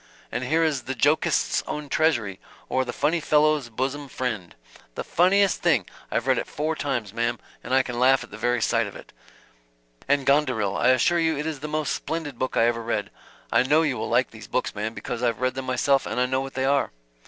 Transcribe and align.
And 0.31 0.45
here 0.45 0.63
is 0.63 0.85
'The 0.85 0.95
Jokist's 0.95 1.61
Own 1.67 1.87
Treasury, 1.87 2.39
or, 2.69 2.83
The 2.83 2.91
Phunny 2.91 3.19
Phellow's 3.21 3.69
Bosom 3.69 4.09
Phriend.' 4.09 4.55
The 4.95 5.03
funniest 5.03 5.61
thing! 5.61 5.85
I've 6.09 6.25
read 6.25 6.39
it 6.39 6.47
four 6.47 6.75
times, 6.75 7.13
ma'm, 7.13 7.37
and 7.63 7.71
I 7.71 7.83
can 7.83 7.99
laugh 7.99 8.23
at 8.23 8.31
the 8.31 8.37
very 8.39 8.63
sight 8.63 8.87
of 8.87 8.95
it 8.95 9.13
yet. 9.15 10.05
And 10.07 10.25
'Gonderil,' 10.25 10.75
I 10.75 10.87
assure 10.87 11.19
you 11.19 11.37
it 11.37 11.45
is 11.45 11.59
the 11.59 11.67
most 11.67 11.93
splendid 11.93 12.39
book 12.39 12.57
I 12.57 12.65
ever 12.65 12.81
read. 12.81 13.11
I 13.51 13.61
know 13.61 13.83
you 13.83 13.95
will 13.95 14.09
like 14.09 14.31
these 14.31 14.47
books, 14.47 14.73
ma'm, 14.73 14.95
because 14.95 15.21
I've 15.21 15.39
read 15.39 15.53
them 15.53 15.65
myself 15.65 16.07
and 16.07 16.19
I 16.19 16.25
know 16.25 16.41
what 16.41 16.55
they 16.55 16.65
are." 16.65 16.89